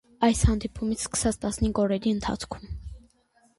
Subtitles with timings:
[0.27, 2.67] Այս հանդիպումից սկսած տասնհինգ օրերի ընթացքում։